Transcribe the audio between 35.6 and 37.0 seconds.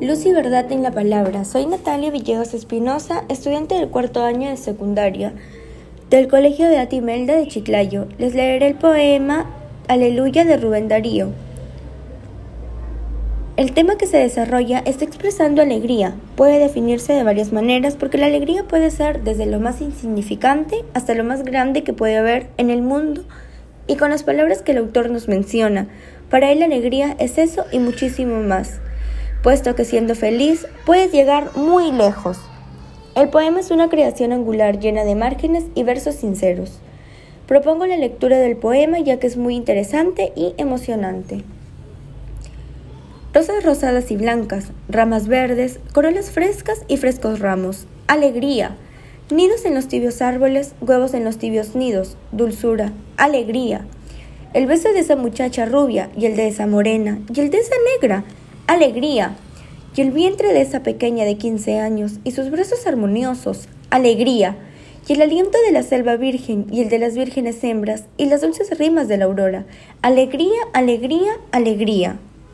y versos sinceros.